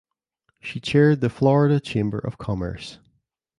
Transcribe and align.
She 0.59 0.79
chaired 0.79 1.21
the 1.21 1.29
Florida 1.29 1.79
Chamber 1.79 2.17
of 2.17 2.39
Commerce. 2.39 2.97